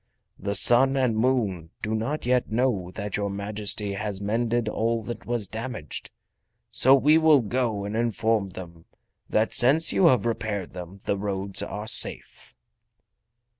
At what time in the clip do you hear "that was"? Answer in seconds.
5.03-5.47